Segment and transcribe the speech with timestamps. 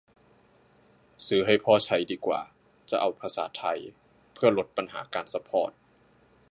[1.27, 2.41] ซื้อให้พ่อใช้ดีกว่า
[2.89, 3.77] จะเอาภาษาไทย
[4.57, 5.71] ลดปัญหาการซัพพอร์ต!